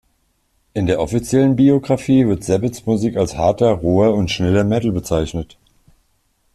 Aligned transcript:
In 0.73 0.87
der 0.87 0.99
offiziellen 0.99 1.55
Biographie 1.55 2.25
wird 2.25 2.43
Sabbats 2.43 2.87
Musik 2.87 3.17
als 3.17 3.37
harter, 3.37 3.69
roher 3.71 4.15
und 4.15 4.31
schneller 4.31 4.63
Metal 4.63 4.91
bezeichnet. 4.91 5.59